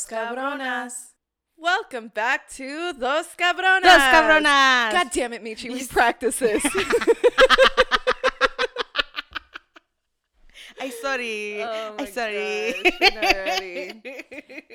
[0.00, 1.12] Dos Cabronas.
[1.58, 3.82] Welcome back to Dos Cabronas.
[3.82, 4.92] Dos cabronas.
[4.92, 5.70] God damn it, Michi.
[5.70, 6.64] We practice this.
[10.80, 11.62] I'm sorry.
[11.62, 12.82] Oh I sorry.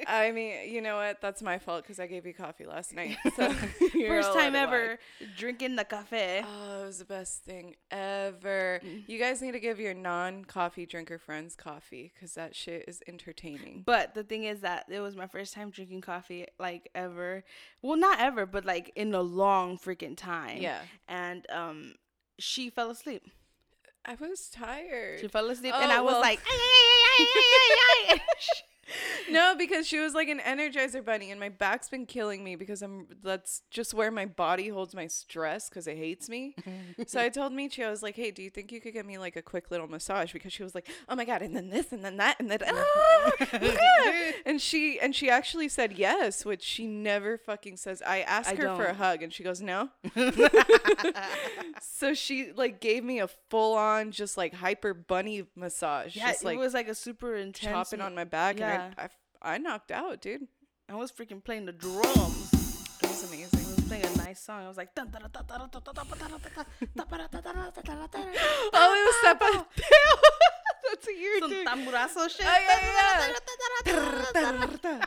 [0.07, 1.21] I mean, you know what?
[1.21, 3.17] That's my fault because I gave you coffee last night.
[3.35, 3.51] So
[4.07, 4.97] First time ever
[5.37, 6.41] drinking the cafe.
[6.45, 8.79] Oh, it was the best thing ever.
[8.83, 9.03] Mm.
[9.07, 13.83] You guys need to give your non-coffee drinker friends coffee because that shit is entertaining.
[13.85, 17.43] But the thing is that it was my first time drinking coffee, like ever.
[17.81, 20.61] Well, not ever, but like in a long freaking time.
[20.61, 20.79] Yeah.
[21.07, 21.95] And um,
[22.39, 23.23] she fell asleep.
[24.05, 25.19] I was tired.
[25.19, 28.21] She fell asleep, Oh, and I was like, "Ay, ay, ay, ay, ay, ay."
[29.29, 32.81] No, because she was like an energizer bunny, and my back's been killing me because
[32.81, 33.07] I'm.
[33.23, 36.55] That's just where my body holds my stress because it hates me.
[37.07, 39.17] so I told Michi, I was like, "Hey, do you think you could get me
[39.17, 41.91] like a quick little massage?" Because she was like, "Oh my god," and then this,
[41.91, 46.63] and then that, and then ah, ah." and she and she actually said yes, which
[46.63, 48.03] she never fucking says.
[48.05, 49.89] I asked I her for a hug, and she goes, "No."
[51.81, 56.45] so she like gave me a full on just like hyper bunny massage, yeah, just
[56.45, 57.73] it was like a super intense.
[57.73, 58.74] chopping on my back, Yeah.
[58.79, 59.09] I, I,
[59.53, 60.47] I knocked out, dude.
[60.89, 62.53] I was freaking playing the drums.
[63.01, 63.59] It was amazing.
[63.59, 64.63] I was playing a nice song.
[64.63, 65.13] I was like, oh, it
[68.73, 69.65] was zapateo.
[70.87, 72.45] That's what you're Some tamborazo shit.
[72.45, 73.33] Oh, yeah,
[74.85, 75.05] yeah.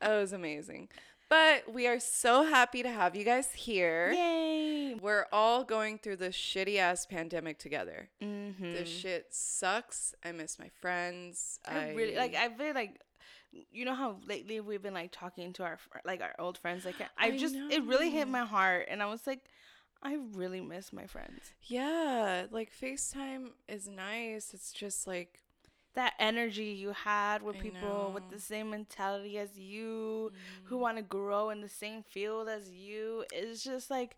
[0.00, 0.88] that was amazing.
[1.28, 4.12] But we are so happy to have you guys here.
[4.12, 4.94] Yay!
[4.94, 8.10] We're all going through this shitty ass pandemic together.
[8.22, 8.72] Mm-hmm.
[8.72, 10.14] This shit sucks.
[10.24, 11.58] I miss my friends.
[11.66, 12.36] I, I really like.
[12.36, 13.00] I really like
[13.72, 16.84] you know how lately we've been like talking to our like our old friends.
[16.84, 19.40] Like I, I just it really hit my heart, and I was like,
[20.02, 21.52] I really miss my friends.
[21.62, 24.52] yeah, like FaceTime is nice.
[24.54, 25.40] It's just like
[25.94, 30.66] That energy you had with I people with the same mentality as you, Mm.
[30.68, 33.24] who want to grow in the same field as you.
[33.32, 34.16] It's just like,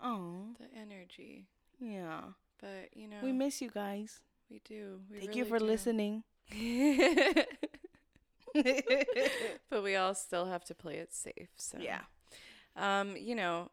[0.00, 1.46] oh the energy.
[1.80, 2.20] yeah,
[2.60, 4.20] But you know, we miss you guys.
[4.50, 5.00] we do.
[5.10, 5.64] We Thank you for do.
[5.66, 6.22] listening.
[9.70, 11.50] but we all still have to play it safe.
[11.56, 12.00] So yeah.
[12.76, 13.70] Um, you know,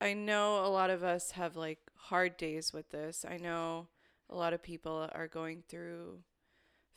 [0.00, 3.24] I know a lot of us have like hard days with this.
[3.28, 3.88] I know
[4.30, 6.20] a lot of people are going through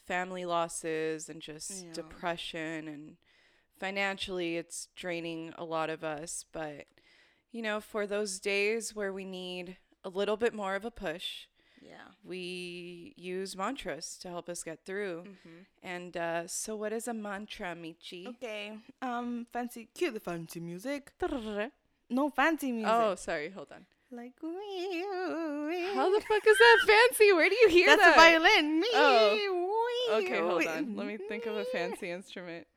[0.06, 1.94] family losses and just Yeah.
[1.94, 3.18] depression and
[3.80, 6.86] financially it's draining a lot of us, but
[7.52, 11.48] you know, for those days where we need a little bit more of a push,
[11.82, 12.14] Yeah.
[12.24, 15.24] we use mantras to help us get through.
[15.24, 15.60] Mm-hmm.
[15.84, 18.28] And uh, so, what is a mantra, Michi?
[18.28, 18.78] Okay.
[19.02, 19.90] Um, fancy.
[19.94, 21.12] Cue the fancy music.
[22.10, 22.92] No fancy music.
[22.94, 23.50] Oh, sorry.
[23.50, 23.86] Hold on.
[24.12, 24.34] like.
[24.44, 25.02] We
[25.96, 27.34] How the fuck is that fancy?
[27.34, 28.16] Where do you hear That's that?
[28.16, 28.84] That's a violin.
[28.94, 29.68] Oh.
[30.14, 30.96] Okay, hold on.
[30.96, 32.68] Let me think of a fancy instrument.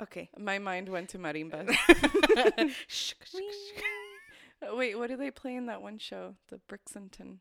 [0.00, 0.30] Okay.
[0.38, 1.68] My mind went to marimba.
[2.88, 3.82] Shh, shh, shh.
[4.62, 6.34] Uh, Wait, what do they play in that one show?
[6.48, 7.40] The Brixington.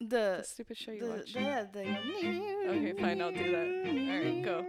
[0.00, 1.32] The the stupid show you the, watch.
[1.32, 3.66] the, the Okay, fine, I'll do that.
[3.86, 4.64] All right, go.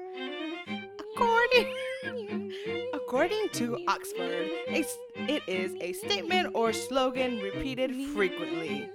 [1.00, 2.54] According,
[2.94, 4.86] according to Oxford, a
[5.18, 8.90] it is a statement or slogan repeated frequently.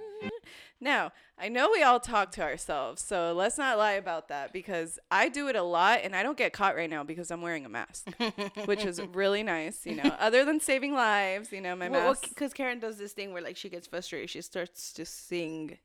[0.83, 4.99] Now, I know we all talk to ourselves, so let's not lie about that because
[5.09, 7.65] I do it a lot and I don't get caught right now because I'm wearing
[7.65, 8.07] a mask,
[8.65, 10.13] which is really nice, you know.
[10.19, 12.27] Other than saving lives, you know, my Well, mask.
[12.29, 15.77] because Karen does this thing where like she gets frustrated, she starts to sing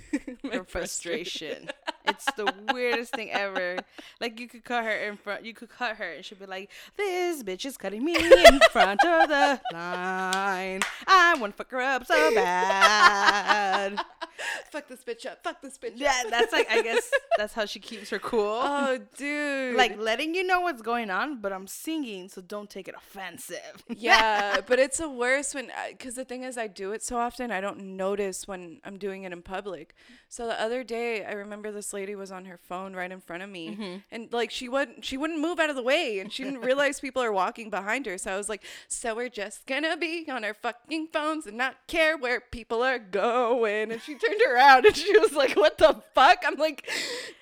[0.52, 1.68] her frustration.
[2.06, 3.76] it's the weirdest thing ever.
[4.20, 6.70] Like you could cut her in front, you could cut her, and she'd be like,
[6.96, 10.80] "This bitch is cutting me in front of the line.
[11.06, 14.00] I want to fuck her up so bad."
[14.70, 15.42] Fuck this bitch up.
[15.42, 16.00] Fuck this bitch up.
[16.00, 18.60] Yeah, that's like I guess that's how she keeps her cool.
[18.62, 19.76] Oh, dude.
[19.76, 23.84] like letting you know what's going on, but I'm singing, so don't take it offensive.
[23.88, 27.18] yeah, but it's the worst when, uh, because the thing is, I do it so
[27.18, 29.94] often, I don't notice when I'm doing it in public.
[30.28, 33.42] So the other day, I remember this lady was on her phone right in front
[33.42, 33.96] of me, mm-hmm.
[34.10, 37.00] and like she wouldn't, she wouldn't move out of the way, and she didn't realize
[37.00, 38.18] people are walking behind her.
[38.18, 41.76] So I was like, so we're just gonna be on our fucking phones and not
[41.86, 43.92] care where people are going.
[43.92, 46.42] And she turned around and she was like, what the fuck?
[46.46, 46.88] I'm like,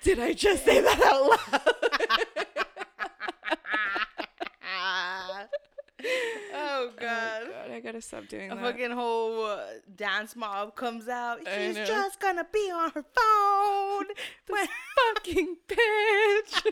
[0.03, 1.61] did I just say that out loud?
[6.53, 7.43] oh god.
[7.45, 8.63] Oh, God, I gotta stop doing A that.
[8.63, 9.59] fucking whole uh,
[9.95, 11.39] dance mob comes out.
[11.55, 14.05] She's just gonna be on her phone.
[14.47, 14.67] When-
[15.15, 16.71] fucking bitch.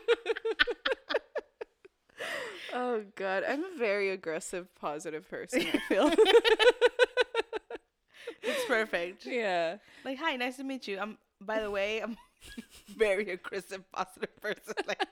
[2.74, 5.66] oh god, I'm a very aggressive, positive person.
[5.74, 6.12] I feel.
[8.44, 9.26] It's perfect.
[9.26, 9.78] yeah.
[10.06, 11.00] Like, hi, nice to meet you.
[11.00, 11.18] I'm.
[11.42, 12.16] By the way, I'm
[12.98, 14.76] very aggressive, positive person.
[14.88, 15.06] Like,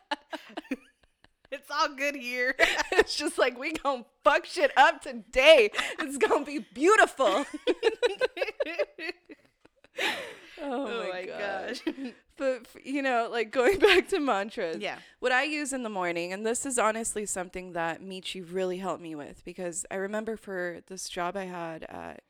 [1.51, 2.55] it's all good here.
[2.91, 5.71] it's just like we gonna fuck shit up today.
[5.99, 7.45] It's gonna be beautiful.
[10.61, 11.81] oh, my, oh gosh.
[12.37, 14.77] But you know, like going back to mantras.
[14.79, 14.97] Yeah.
[15.19, 19.01] What I use in the morning, and this is honestly something that Michi really helped
[19.03, 22.23] me with because I remember for this job I had at,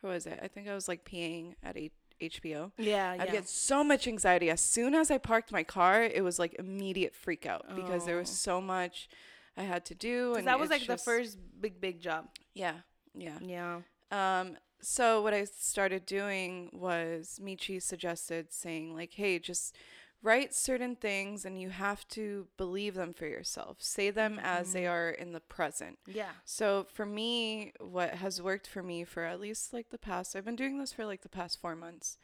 [0.00, 0.38] what was it?
[0.42, 1.90] I think I was like peeing at a
[2.20, 2.72] HBO.
[2.76, 4.50] Yeah, I'd get so much anxiety.
[4.50, 8.16] As soon as I parked my car, it was like immediate freak out because there
[8.16, 8.34] was Oh.
[8.34, 9.08] so much
[9.56, 10.34] I had to do.
[10.34, 12.28] And that was like just- the first big big job.
[12.54, 12.80] Yeah,
[13.14, 13.38] yeah.
[13.40, 13.80] Yeah.
[14.10, 19.76] Um, so what I started doing was Michi suggested saying like, "Hey, just
[20.22, 23.76] write certain things, and you have to believe them for yourself.
[23.80, 24.92] Say them as they mm-hmm.
[24.92, 26.30] are in the present." Yeah.
[26.44, 30.44] So for me, what has worked for me for at least like the past, I've
[30.44, 32.18] been doing this for like the past four months,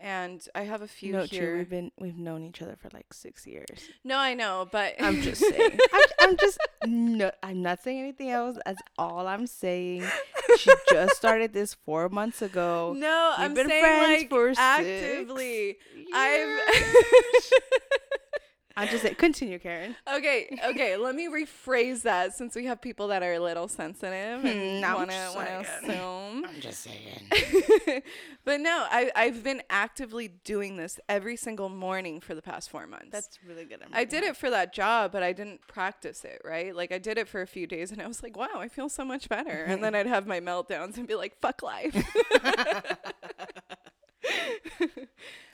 [0.00, 1.46] and I have a few no, here.
[1.46, 1.58] true.
[1.58, 3.88] We've been we've known each other for like six years.
[4.02, 5.78] No, I know, but I'm just saying.
[5.92, 7.30] I'm, I'm just no.
[7.42, 8.56] I'm not saying anything else.
[8.64, 10.04] That's all I'm saying.
[10.58, 12.94] She just started this four months ago.
[12.96, 15.78] no, We've I'm been saying friends like for six actively.
[16.14, 16.58] I've
[18.76, 19.16] I'm just saying.
[19.16, 19.96] Continue, Karen.
[20.14, 20.96] okay, okay.
[20.96, 24.94] Let me rephrase that since we have people that are a little sensitive and Hmm,
[24.94, 26.44] want to want to assume.
[26.46, 28.02] I'm just saying.
[28.44, 32.86] but no, I I've been actively doing this every single morning for the past four
[32.86, 33.08] months.
[33.10, 33.80] That's really good.
[33.92, 36.74] I did it for that job, but I didn't practice it, right?
[36.74, 38.88] Like I did it for a few days and I was like, wow, I feel
[38.88, 39.64] so much better.
[39.64, 41.94] And then I'd have my meltdowns and be like, fuck life.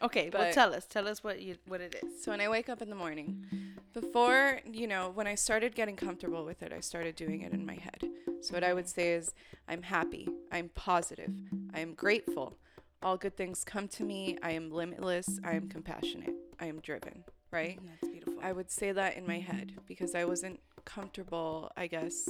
[0.03, 0.87] Okay, well, But- tell us.
[0.87, 2.23] Tell us what you what it is.
[2.23, 3.45] So when I wake up in the morning,
[3.93, 7.65] before, you know, when I started getting comfortable with it, I started doing it in
[7.65, 8.03] my head.
[8.43, 9.33] So what I would say is,
[9.67, 11.33] I'm happy, I'm positive,
[11.75, 12.59] I am grateful.
[13.03, 14.39] All good things come to me.
[14.43, 17.79] I am limitless, I am compassionate, I am driven, right?
[17.81, 18.35] Mm, that's beautiful.
[18.43, 22.29] I would say that in my head because I wasn't comfortable, I guess,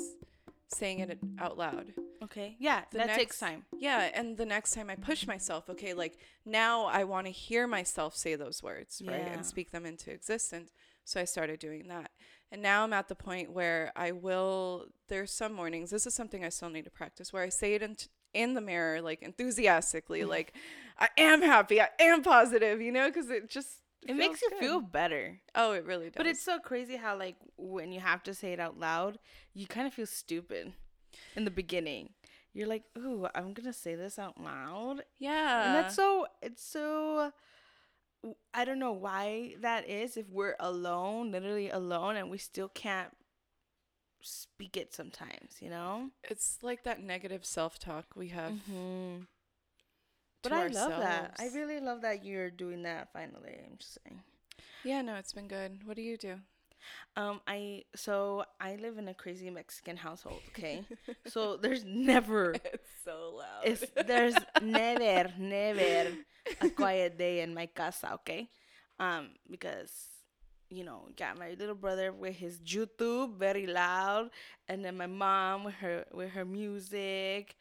[0.69, 1.93] saying it out loud.
[2.25, 2.57] Okay.
[2.59, 3.65] Yeah, The that takes next- time.
[3.77, 7.67] Yeah, and the next time I push myself, okay, like now I want to hear
[7.67, 9.21] myself say those words, right?
[9.21, 9.33] Yeah.
[9.33, 10.73] And speak them into existence.
[11.05, 12.11] So I started doing that.
[12.51, 16.45] And now I'm at the point where I will there's some mornings, this is something
[16.45, 17.97] I still need to practice where I say it in,
[18.35, 20.53] in the mirror like enthusiastically like
[20.99, 24.59] I am happy, I am positive, you know, cuz it just It makes you good.
[24.61, 25.41] feel better.
[25.55, 26.17] Oh, it really does.
[26.17, 29.19] But it's so crazy how like when you have to say it out loud,
[29.55, 30.73] you kind of feel stupid
[31.35, 32.11] in the beginning.
[32.53, 35.67] You're like, "Ooh, I'm to say this out loud." yeah.
[35.67, 37.33] and that's so it's so
[38.55, 43.11] I don't know why that is if we're alone, literally alone and we still can't
[44.21, 46.11] speak it sometimes, you know?
[46.25, 48.53] it's like that negative self-talk we have.
[48.53, 49.23] Mm-hmm.
[50.43, 51.37] But I love that.
[51.39, 53.59] I really love that you're doing that finally.
[53.65, 54.21] I'm just saying.
[54.85, 55.81] Yeah, no, it's been good.
[55.85, 56.37] What do you do?
[57.17, 60.41] Um, I so I live in a crazy Mexican household.
[60.51, 60.85] Okay,
[61.27, 63.63] so there's never It's so loud.
[63.65, 66.11] it's there's never never
[66.61, 68.15] a quiet day in my casa.
[68.15, 68.49] Okay,
[68.99, 69.93] um, because
[70.69, 74.31] you know got my little brother with his YouTube very loud,
[74.69, 77.57] and then my mom with her with her music.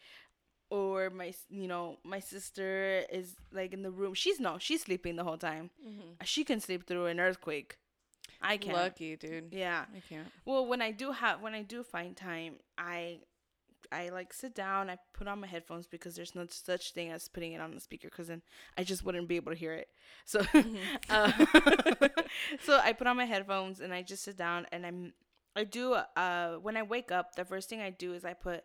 [0.72, 4.16] Or my, you know, my sister is like in the room.
[4.16, 5.70] She's no, she's sleeping the whole time.
[6.24, 7.78] She can sleep through an earthquake.
[8.42, 8.76] I can't.
[8.76, 9.50] Lucky, dude.
[9.52, 9.86] Yeah.
[9.94, 10.28] I can't.
[10.46, 13.20] Well, when I do have when I do find time, I
[13.92, 17.28] I like sit down, I put on my headphones because there's no such thing as
[17.28, 18.42] putting it on the speaker because then
[18.78, 19.90] I just wouldn't be able to hear it.
[20.26, 20.42] So
[21.10, 21.32] uh,
[22.64, 25.14] so I put on my headphones and I just sit down and I'm
[25.56, 28.64] I do uh when I wake up, the first thing I do is I put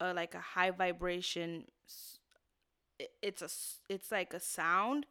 [0.00, 1.64] uh, like a high vibration
[3.22, 3.48] it's a
[3.92, 5.06] it's like a sound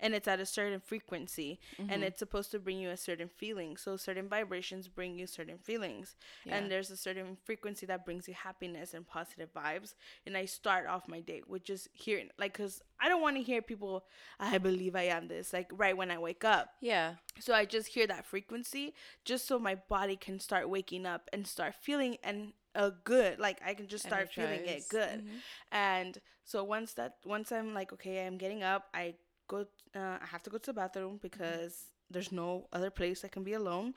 [0.00, 1.90] and it's at a certain frequency Mm-hmm.
[1.92, 5.58] and it's supposed to bring you a certain feeling so certain vibrations bring you certain
[5.58, 6.56] feelings Yeah.
[6.56, 9.94] and there's a certain frequency that brings you happiness and positive vibes
[10.26, 13.42] and i start off my day with just hearing like because i don't want to
[13.42, 14.04] hear people
[14.38, 17.14] i believe i am this like right when i wake up Yeah.
[17.38, 21.46] so I just hear that frequency just so my body can start waking up and
[21.46, 23.38] start feeling and a good.
[23.40, 25.24] Like I can just start feeling it good.
[25.24, 25.40] Mhm.
[25.72, 29.14] And so once that once I'm like okay, I'm getting up, I
[29.50, 29.66] go
[29.96, 31.74] uh, I have to go to the bathroom because
[32.10, 33.94] there's no other place I can be alone.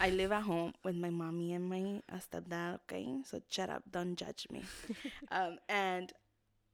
[0.00, 3.06] I live at home with my mommy and my stepdad, okay?
[3.24, 4.62] So shut up, don't judge me.
[5.32, 6.12] um, and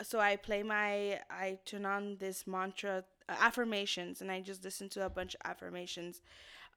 [0.02, 4.88] so I play my, I turn on this mantra uh, affirmations, and I just listen
[4.90, 6.22] to a bunch of affirmations.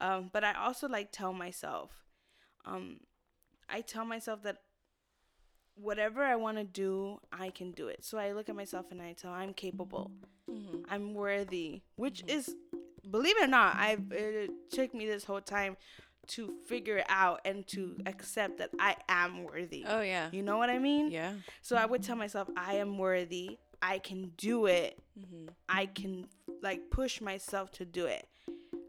[0.02, 1.92] Um, but I also like tell myself,
[2.66, 3.00] um,
[3.70, 4.58] I tell myself that
[5.76, 8.04] whatever I want to do, I can do it.
[8.04, 10.12] So I look at myself and I tell I'm capable,
[10.50, 10.86] Mhm.
[10.90, 12.56] I'm worthy, which is,
[13.10, 15.78] believe it or not, I've it took me this whole time
[16.28, 19.84] to figure it out and to accept that I am worthy.
[19.86, 20.30] Oh yeah.
[20.32, 21.12] You know what I mean?
[21.12, 21.34] Yeah.
[21.62, 23.58] So I would tell myself, I am worthy.
[23.82, 24.98] I can do it.
[25.20, 25.48] Mm-hmm.
[25.68, 26.28] I can
[26.62, 28.26] like push myself to do it.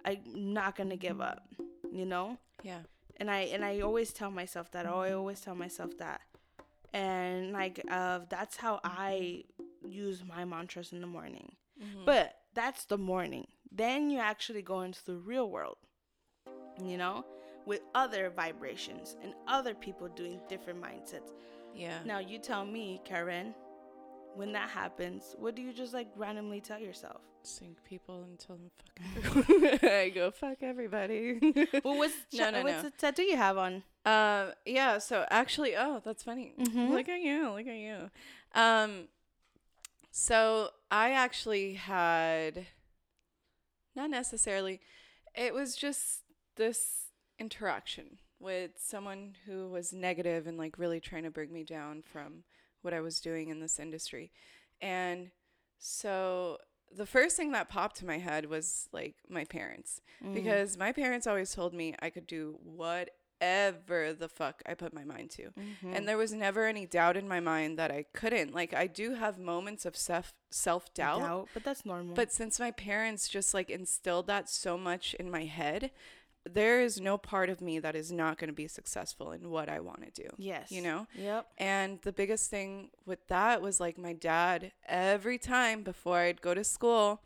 [0.04, 0.22] I'm
[0.54, 1.48] not gonna give up.
[1.90, 2.38] You know?
[2.62, 2.82] Yeah.
[3.16, 4.86] And I and I always tell myself that.
[4.86, 6.20] I always tell myself that.
[6.94, 9.44] And like uh, that's how I
[9.86, 11.56] use my mantras in the morning.
[11.82, 12.04] Mm-hmm.
[12.06, 13.48] But that's the morning.
[13.70, 15.76] Then you actually go into the real world.
[16.82, 17.24] You know?
[17.66, 21.32] With other vibrations and other people doing different mindsets.
[21.74, 21.98] Yeah.
[22.04, 23.54] Now you tell me, Karen,
[24.34, 27.22] when that happens, what do you just like randomly tell yourself?
[27.46, 28.70] Sink people and tell them
[29.22, 29.82] fuck.
[29.84, 31.38] I go fuck everybody.
[31.84, 32.88] Well, what's No, no, what's no.
[32.88, 33.82] the tattoo you have on?
[34.06, 36.54] Um, yeah, so actually, oh, that's funny.
[36.58, 36.90] Mhm.
[36.90, 38.10] Look at you, look at you.
[38.54, 39.08] Um,
[40.10, 42.66] so I actually had,
[43.94, 44.80] not necessarily,
[45.34, 46.20] it was just
[46.56, 47.06] this
[47.38, 52.44] interaction with someone who was negative and like really trying to bring me down from
[52.82, 54.30] what I was doing in this industry.
[54.80, 55.30] And
[55.78, 56.58] so
[56.96, 60.32] the first thing that popped to my head was like my parents Mm.
[60.34, 65.04] because my parents always told me I could do whatever the fuck I put my
[65.04, 65.42] mind to.
[65.50, 65.92] Mm-hmm.
[65.94, 68.54] And there was never any doubt in my mind that I couldn't.
[68.54, 72.14] Like I do have moments of self self-doubt, doubt, but that's normal.
[72.14, 75.90] but since my parents just like instilled that so much in my head,
[76.48, 79.68] there is no part of me that is not going to be successful in what
[79.68, 80.28] I want to do.
[80.36, 81.06] yes, You know?
[81.14, 81.46] Yep.
[81.58, 86.52] And the biggest thing with that was like my dad, every time before I'd go
[86.52, 87.22] to school,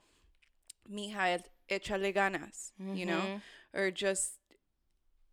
[0.91, 3.21] mija, échale ganas, you know?
[3.21, 3.41] Mhm.
[3.75, 4.35] Or just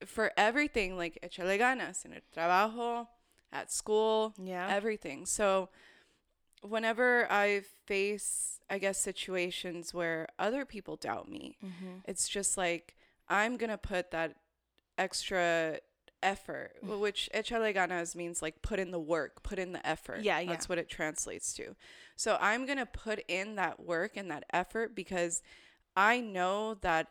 [0.05, 3.07] for everything, like échale ganas in el trabajo,
[3.51, 4.67] at school, Yeah.
[4.69, 5.25] everything.
[5.25, 5.69] So
[6.61, 11.99] whenever I face, I guess, situations where other people doubt me, mm-hmm.
[12.05, 12.95] it's just like
[13.27, 14.35] I'm gonna put that
[14.97, 15.79] extra
[16.23, 16.87] effort, Mm.
[16.97, 20.21] wh- which echarle ganas means like put in the work, put in the effort.
[20.21, 20.49] Yeah, yeah.
[20.49, 21.75] That's what it translates to.
[22.15, 25.41] So I'm gonna put in that work and that effort because
[25.95, 27.07] I know that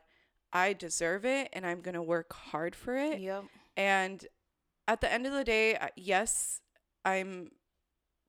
[0.53, 3.21] I deserve it and I'm gonna work hard for it.
[3.21, 3.45] Yep.
[3.77, 4.27] And
[4.89, 6.61] at the end of the day, yes,
[7.05, 7.51] I'm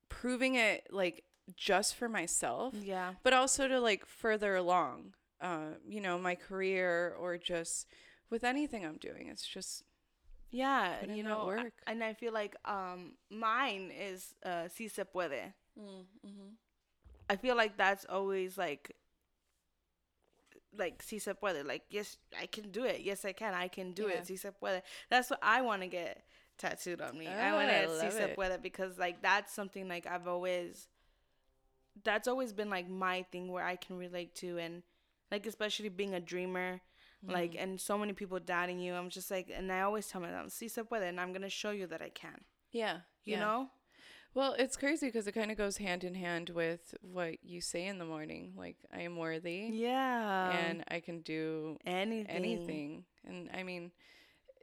[0.09, 1.23] proving it like
[1.55, 3.15] just for myself Yeah.
[3.23, 7.87] but also to like further along uh you know my career or just
[8.29, 9.83] with anything i'm doing it's just
[10.51, 11.03] Yeah.
[11.05, 15.53] You know, I- and I feel like um mine is uh si se puede.
[15.77, 16.55] mm-hmm.
[17.29, 18.95] I feel like that's always like
[20.77, 21.65] like si se puede.
[21.65, 23.01] Like yes, I can do it.
[23.01, 23.53] Yes, I can.
[23.53, 24.17] I can do Yeah.
[24.19, 24.27] it.
[24.27, 24.81] Si se puede.
[25.09, 26.23] That's what I want to get
[26.57, 27.35] tattooed on me.
[27.37, 30.87] I Oh, want to si se puede because like that's something like I've always
[32.03, 34.83] that's always been like my thing where I can relate to and
[35.31, 36.81] like especially being a dreamer
[37.27, 37.63] like Mm-hmm.
[37.63, 40.67] and so many people doubting you i'm just like and i always tell myself si
[40.67, 42.41] se puede and i'm gonna show you that i can.
[42.71, 43.39] Yeah you yeah.
[43.39, 43.69] know?
[44.33, 47.87] Well it's crazy because it kind of goes hand in hand with what you say
[47.87, 50.51] in the morning like i am worthy yeah.
[50.51, 52.27] and i can do anything.
[52.29, 53.05] anything.
[53.25, 53.91] And i mean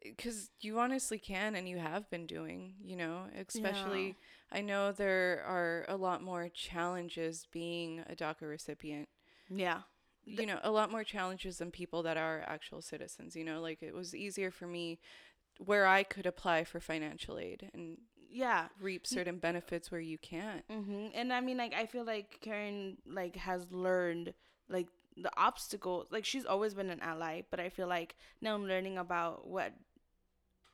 [0.04, 4.16] because you honestly can and you have been doing you know especially
[4.50, 9.08] i know there are a lot more challenges being a daca recipient.
[9.48, 9.82] Yeah
[10.24, 13.82] you know a lot more challenges than people that are actual citizens you know like
[13.82, 14.98] it was easier for me
[15.58, 17.98] where i could apply for financial aid and
[18.30, 22.38] yeah reap certain benefits where you can't hmm and i mean like i feel like
[22.40, 24.32] karen like has learned
[24.68, 28.66] like the obstacles like she's always been an ally but i feel like now I'm
[28.66, 29.72] learning about what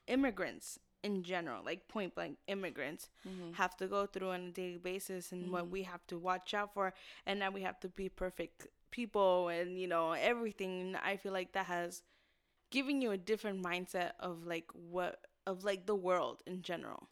[0.06, 3.52] immigrants in general like point blank immigrants mm-hmm.
[3.52, 5.70] have to go through on a daily basis and what Mhm.
[5.70, 6.92] we have to watch out for
[7.26, 11.52] and now we have to be perfect people and you know everything i feel like
[11.52, 12.02] that has
[12.70, 17.08] given you a different mindset of like what of like the world in general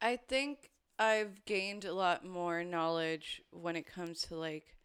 [0.00, 4.76] i think i've gained a lot more knowledge when it comes to like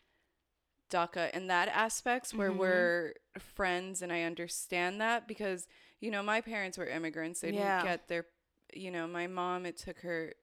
[0.92, 2.58] daca in that aspects where Mhm.
[2.60, 5.68] we're friends and i understand that because
[6.00, 7.80] you know my parents were immigrants they Yeah.
[7.80, 8.26] didn't get their
[8.74, 10.34] you know my mom it took her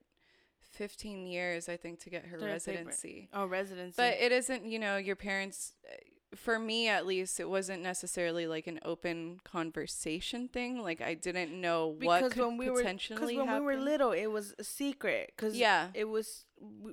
[0.72, 2.52] 15 years i think to get her Their paper.
[2.52, 5.74] residency oh residency But it isn't, you know, your parents.
[6.34, 10.82] For me, at least, it wasn't necessarily like an open conversation thing.
[10.82, 13.52] Like I didn't know what because could when we were because when happen.
[13.52, 15.88] we were little it was a secret because Yeah.
[15.92, 16.92] it was we,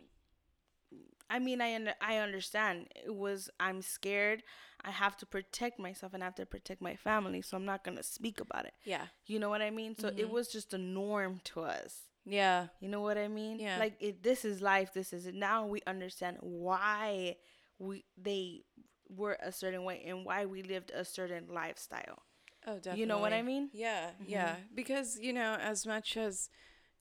[1.29, 4.43] i mean i under, i understand it was i'm scared
[4.83, 7.83] i have to protect myself and i have to protect my family so i'm not
[7.83, 10.31] gonna speak about it yeah, you know what i mean so it Mhm.
[10.31, 11.93] was just a norm to us
[12.29, 13.75] yeah, you know what i mean Yeah.
[13.75, 17.35] like it, this is life this is it now we understand why
[17.79, 18.63] we they
[19.09, 22.23] were a certain way and why we lived a certain lifestyle
[22.67, 22.97] Oh, definitely.
[22.97, 23.71] You know what I mean?
[23.71, 24.57] Yeah, yeah.
[24.73, 26.49] Because, you know, as much as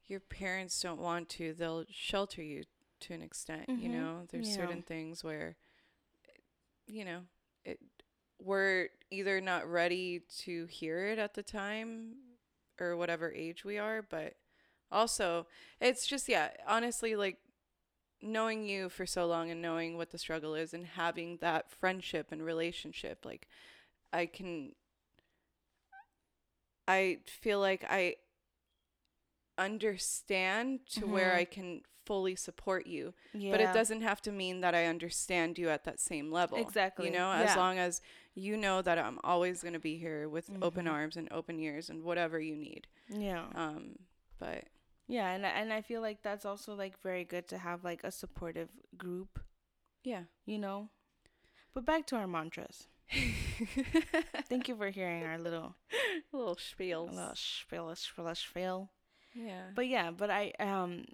[0.06, 2.64] your parents don't want to, they'll shelter you
[3.00, 3.90] to an extent, you Mhm.
[3.90, 4.26] know?
[4.30, 4.50] There's Yeah.
[4.50, 5.56] certain things where
[6.86, 7.20] you know,
[7.64, 7.78] it
[8.40, 12.14] we're either not ready to hear it at the time
[12.80, 14.34] or whatever age we are, but
[14.90, 15.46] also
[15.80, 17.38] it's just yeah, honestly like
[18.20, 22.28] knowing you for so long and knowing what the struggle is and having that friendship
[22.32, 23.46] and relationship like
[24.12, 24.72] I can
[26.88, 28.16] I feel like I
[29.58, 31.36] understand to where Mhm.
[31.36, 33.12] I can fully support you.
[33.34, 33.50] Yeah.
[33.52, 36.58] But it doesn't have to mean that I understand you at that same level.
[36.58, 37.06] Exactly.
[37.06, 37.56] You know, as Yeah.
[37.56, 38.00] long as
[38.34, 40.90] you know that I'm always going to be here with open Mhm.
[40.92, 42.86] arms and open ears and whatever you need.
[43.08, 43.46] Yeah.
[43.54, 43.98] Um,
[44.38, 44.64] but
[45.08, 48.04] Yeah, and I- and I feel like that's also like very good to have like
[48.04, 49.40] a supportive group,
[50.04, 50.24] yeah.
[50.46, 50.90] you know.
[51.74, 52.88] But back to our mantras.
[54.48, 55.76] Thank you for hearing our little
[56.32, 57.10] little spiels.
[57.12, 58.90] little spiel, spiel, spiel.
[59.34, 59.70] Yeah.
[59.74, 61.04] But yeah, but I um,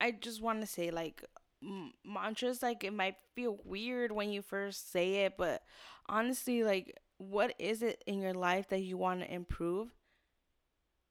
[0.00, 1.24] I just want to say like
[1.62, 5.62] m- mantras like it might feel weird when you first say it, but
[6.08, 9.88] honestly, like what is it in your life that you want to improve,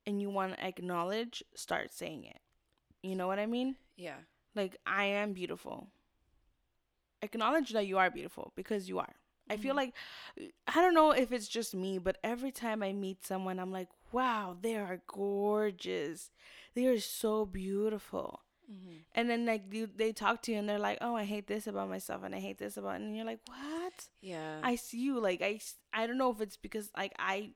[0.06, 1.44] and you want to acknowledge?
[1.56, 2.40] Start saying it.
[3.02, 3.76] You know what I mean?
[3.96, 4.18] yeah.
[4.56, 5.88] like I am beautiful.
[7.22, 9.16] Acknowledge that you are beautiful because you are.
[9.50, 9.78] I feel Mhm.
[9.78, 9.94] like
[10.68, 13.90] I don't know if it's just me, but every time I meet someone, I'm like,
[14.12, 16.32] wow, they are gorgeous.
[16.74, 18.42] They are so beautiful.
[18.72, 18.98] Mm-hmm.
[19.14, 21.68] And then like you, they talk to you and they're like, oh, I hate this
[21.68, 24.08] about myself and I hate this about, and you're like, what?
[24.22, 24.60] Yeah.
[24.64, 25.60] I see you like I
[25.94, 27.52] I don't know if it's because like I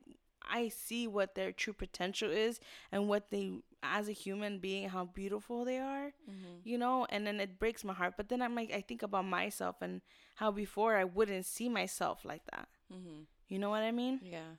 [0.50, 2.60] I see what their true potential is
[2.92, 3.52] and what they
[3.82, 6.56] as a human being how beautiful they are mm-hmm.
[6.64, 9.24] you know and then it breaks my heart but then i'm like i think about
[9.24, 10.00] myself and
[10.34, 13.22] how before i wouldn't see myself like that Mm-hmm.
[13.48, 14.56] you know what i mean Yeah.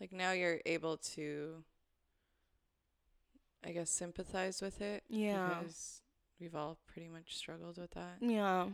[0.00, 1.64] Like now you're able to
[3.64, 5.04] I guess sympathize with it.
[5.08, 5.48] Yeah.
[5.60, 6.02] Because
[6.40, 8.16] we've all pretty much struggled with that.
[8.20, 8.66] yeah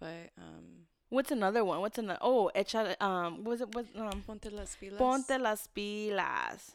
[0.00, 4.50] But um what's another one what's another oh echa um was it was um Ponte
[4.52, 4.98] las pilas.
[4.98, 6.72] ponte las pilas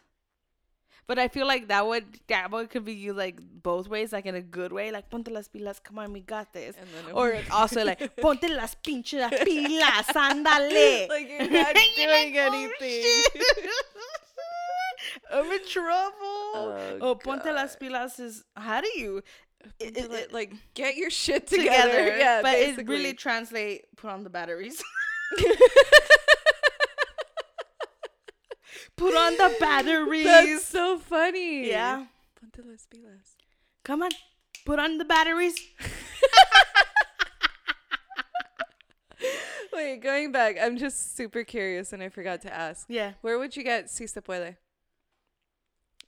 [1.07, 4.27] but I feel like that would that one could be used like both ways, like
[4.27, 6.75] in a good way, like ponte las pilas, come on, we got this.
[6.77, 11.09] and then Or also like ponte las pinches pilas, ándale.
[11.09, 13.23] like you're not doing anything.
[15.33, 16.13] I'm in trouble.
[16.21, 19.23] Oh, Oh, ponte las pilas is how do you
[19.61, 21.89] Ponte it- it- like get your shit together.
[21.91, 22.17] together?
[22.19, 22.83] Yeah, but basically.
[22.83, 23.85] it really translate.
[23.97, 24.81] Put on the batteries.
[28.95, 30.25] Put on the batteries.
[30.25, 31.69] That's so funny.
[31.69, 32.05] yeah,
[32.39, 33.35] Ponte las pilas.
[33.83, 34.11] come on.
[34.65, 35.55] Put on the batteries.
[39.71, 42.85] Wait, going back, I'm just super curious and I forgot to ask.
[42.89, 43.13] Yeah.
[43.21, 44.57] Where would you get si se puede?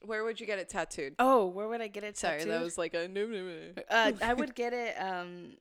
[0.04, 1.16] Where would you get it tattooed?
[1.20, 2.54] Oh, where would I get it Sorry, tattooed?
[2.54, 3.84] that was like a no no no.
[3.90, 4.96] uh, I would get it.
[5.00, 5.54] Um,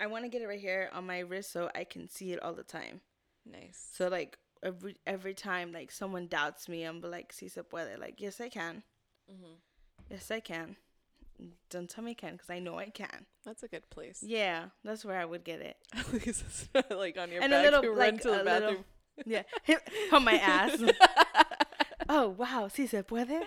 [0.00, 2.42] I want to get it right here on my wrist so I can see it
[2.42, 3.00] all the time.
[3.44, 3.84] Nice.
[3.94, 8.20] So like every every time like someone doubts me, I'm like, "Si se puede." Like,
[8.20, 8.82] yes, I can.
[9.30, 9.56] Mhm.
[10.10, 10.76] Yes, I can.
[11.70, 13.26] Don't tell me I can, because I know I can.
[13.44, 14.22] That's a good place.
[14.24, 15.76] Yeah, that's where I would get it.
[15.92, 18.42] At least it's not like on your And a little, you like, run to the
[18.42, 18.84] a little-
[19.26, 19.42] Yeah,
[20.12, 20.80] on my ass.
[22.08, 23.42] oh wow, si se puede.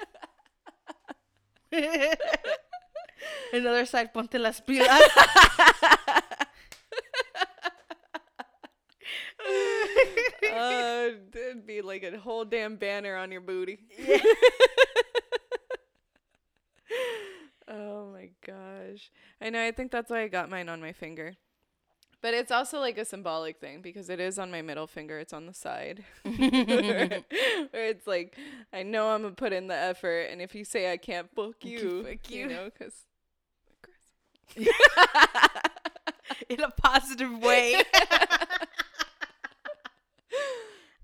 [3.53, 5.01] Another side, ponte las pilas.
[10.53, 13.79] uh, it'd be like a whole damn banner on your booty.
[13.97, 14.17] Yeah.
[17.67, 19.11] oh my gosh.
[19.41, 21.35] I know, I think that's why I got mine on my finger.
[22.25, 25.19] But it's also like a symbolic thing because it is on my middle finger.
[25.19, 26.03] It's on the side.
[26.23, 26.33] where,
[27.69, 28.35] where it's like,
[28.73, 30.29] I know I'm going to put in the effort.
[30.31, 32.01] And if you say I can't, fuck you.
[32.03, 32.47] Fuck You you.
[32.47, 32.95] know, because.
[36.49, 37.83] in a positive way.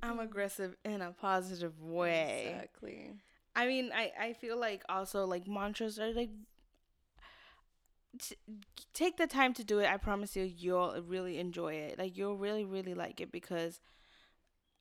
[0.02, 2.48] I'm aggressive in a positive way.
[2.56, 3.12] Exactly.
[3.56, 6.32] I mean, I I feel like also like mantras are like
[8.20, 8.36] t-
[8.94, 9.90] take the time to do it.
[9.90, 12.00] I promise you you'll really enjoy it.
[12.00, 13.80] Like you'll really really like it because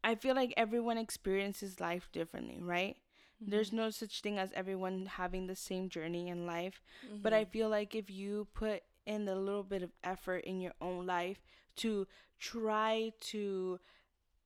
[0.02, 2.96] I feel like everyone experiences life differently, right?
[3.40, 3.76] There's mm-hmm.
[3.76, 6.82] no such thing as everyone having the same journey in life.
[7.22, 7.50] But I mm-hmm.
[7.50, 11.40] feel like if you put in a little bit of effort in your own life
[11.76, 12.06] to
[12.38, 13.78] try to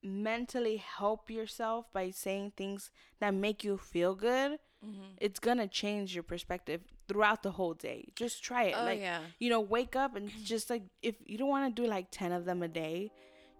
[0.01, 5.15] mentally help yourself by saying things that make you feel good, Mhm.
[5.17, 8.05] it's gonna change your perspective throughout the whole day.
[8.15, 8.75] Just try it.
[8.77, 9.21] Oh, like yeah.
[9.39, 12.31] you know, wake up and just like if you don't want to do like 10
[12.31, 13.11] of them a day,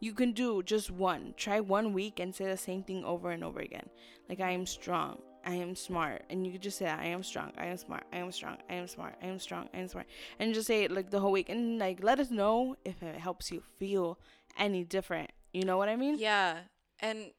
[0.01, 1.33] You can do just one.
[1.38, 3.88] Try one week and say the same thing over and over again.
[4.29, 5.21] Like I am strong.
[5.45, 6.23] I am smart.
[6.29, 7.51] And you could just say I am strong.
[7.57, 8.03] I am smart.
[8.11, 8.57] I am strong.
[8.69, 9.15] I am smart.
[9.23, 9.69] I am strong.
[9.73, 10.07] I am smart.
[10.38, 13.15] And just say it like the whole week and like let us know if it
[13.27, 14.19] helps you feel
[14.59, 15.31] any different.
[15.53, 16.17] You know what I mean?
[16.19, 16.59] Yeah.
[16.99, 17.31] And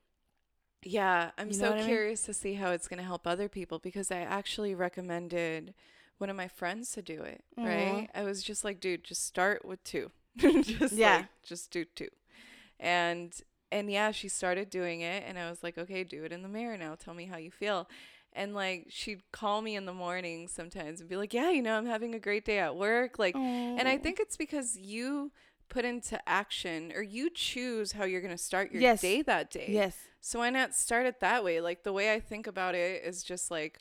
[0.87, 2.03] yeah, I'm You know so what I mean?
[2.03, 5.75] curious to see how it's going to help other people because I actually recommended
[6.18, 8.09] one of my friends to do it, right?
[8.14, 10.11] I was just like, dude, just start with two.
[10.61, 11.03] just Yeah.
[11.05, 12.09] like, just do two.
[12.81, 13.35] And
[13.72, 16.49] and yeah, she started doing it and I was like, okay, do it in the
[16.49, 16.94] mirror now.
[16.96, 17.88] Tell me how you feel.
[18.33, 21.77] And like she'd call me in the morning sometimes and be like, "Yeah, you know,
[21.79, 23.40] I'm having a great day at work." Like
[23.77, 25.33] and I think it's because you
[25.68, 29.00] put into action or you choose how you're going to start your Yes.
[29.00, 29.66] day that day.
[29.68, 29.96] Yes.
[30.20, 31.61] So why not start it that way?
[31.61, 33.79] Like the way I think about it is just like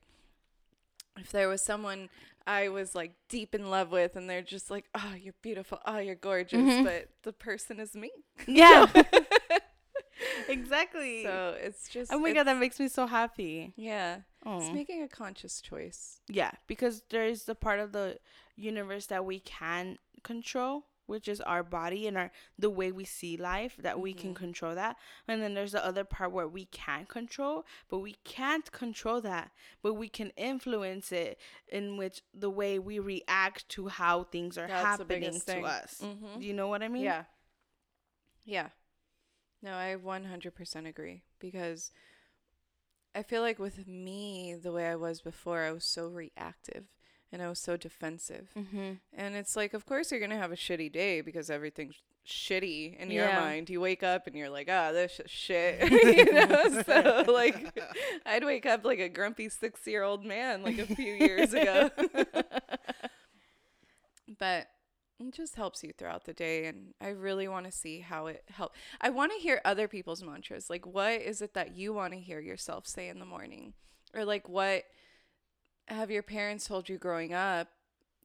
[1.18, 2.10] if there was someone
[2.48, 5.80] I was like deep in love with and they're just like, "Oh, you're beautiful.
[5.86, 6.84] Oh, you're gorgeous." Mhm.
[6.84, 8.12] But the person is me.
[8.48, 8.86] Yeah.
[10.48, 11.24] exactly.
[11.24, 13.74] so it's just oh my god, that makes me so happy.
[13.76, 14.20] Yeah.
[14.46, 16.20] It's making a conscious choice.
[16.28, 18.20] Yeah, because there is the part of the
[18.56, 23.38] universe that we can control, which is our body and our the way we see
[23.38, 24.36] life that we can Mhm.
[24.36, 24.98] control that.
[25.28, 29.52] And then there's the other part where we can't control, but we can't control that,
[29.82, 34.68] but we can influence it in which the way we react to how things are
[34.68, 36.02] That's happening to us.
[36.02, 36.42] Mhm.
[36.42, 37.04] You know what I mean?
[37.04, 37.26] Yeah.
[38.46, 38.70] Yeah.
[39.62, 41.92] No, I 100% agree because
[43.16, 46.86] I feel like with me, the way I was before, I was so reactive
[47.36, 48.48] and I was so defensive.
[48.56, 49.00] Mhm.
[49.14, 51.96] And it's like, of course, you're going to have a shitty day because everything's
[52.26, 53.42] shitty in your Yeah.
[53.42, 53.70] mind.
[53.70, 55.80] You wake up and you're like, ah, this is shit.
[56.18, 56.82] you know?
[56.84, 57.78] So, like,
[58.26, 61.90] I'd wake up like a grumpy six year old man like a few years ago.
[64.40, 64.68] but
[65.20, 68.44] it just helps you throughout the day and i really want to see how it
[68.52, 68.78] helps.
[69.00, 72.20] i want to hear other people's mantras like what is it that you want to
[72.20, 73.74] hear yourself say in the morning
[74.14, 74.84] or like what
[75.88, 77.68] have your parents told you growing up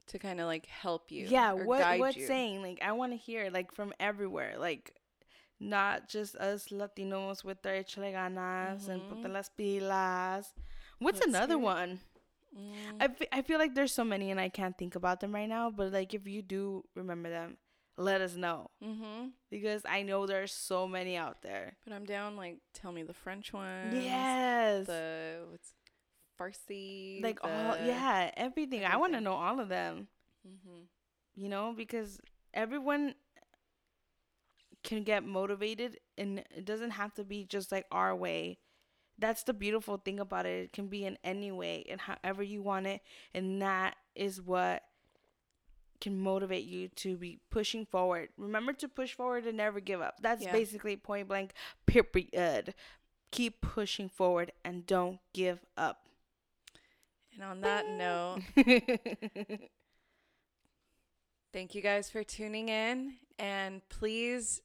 [0.06, 2.26] to kind of like help you yeah what what you?
[2.26, 4.92] saying like i want to hear like from everywhere like
[5.60, 9.08] not just us latinos with our échale ganas and Mhm.
[9.08, 10.46] ponte las pilas.
[10.98, 11.60] What's Let's another it.
[11.60, 12.00] one?
[12.56, 15.48] Mm, I I feel like there's so many and i can't think about them right
[15.48, 17.58] now but like if you do remember them
[17.96, 18.70] let us know.
[18.82, 21.76] Mhm because i know there's so many out there.
[21.84, 24.86] But i'm down like tell me the french ones yes.
[24.86, 25.74] the what's
[26.40, 28.84] farsi like all yeah everything.
[28.84, 30.08] I want to know all of them.
[30.46, 30.86] Mhm
[31.34, 32.20] you know because
[32.54, 33.14] everyone
[34.82, 38.58] can get motivated and it doesn't have to be just like our way.
[39.18, 40.64] That's the beautiful thing about it.
[40.64, 43.02] It can be in any way and however you want it
[43.34, 44.82] and that is what
[46.00, 48.30] can motivate you to be pushing forward.
[48.38, 50.16] Remember to push forward and never give up.
[50.20, 50.52] That's Yeah.
[50.52, 51.52] basically point blank
[51.86, 52.74] period.
[53.30, 56.08] Keep pushing forward and don't give up
[57.34, 58.40] and on that note
[61.52, 64.60] Thank you guys for tuning in and please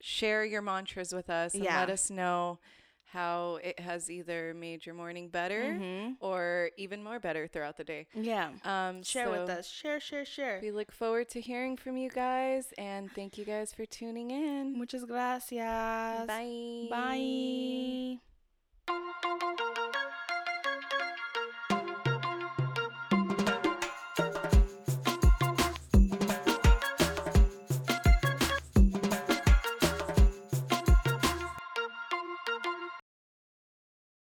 [0.00, 1.80] share your mantras with us and Yeah.
[1.80, 2.60] let us know
[3.06, 6.16] how it has either made your morning better Mhm.
[6.20, 8.06] or even more better throughout the day.
[8.14, 12.08] yeah Um, share with us share share share We look forward to hearing from you
[12.08, 14.78] guys and thank you guys for tuning in.
[14.78, 16.26] Muchas gracias.
[16.28, 16.86] Bye.
[18.88, 20.12] Bye.